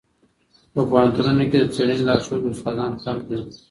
په 0.73 0.81
پوهنتونونو 0.89 1.43
کي 1.51 1.57
د 1.59 1.65
څېړني 1.75 2.03
لارښود 2.07 2.43
استادان 2.51 2.91
کم 3.03 3.17
دي. 3.27 3.37